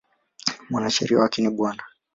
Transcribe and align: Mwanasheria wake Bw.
Mwanasheria 0.69 1.17
wake 1.19 1.41
Bw. 1.49 1.73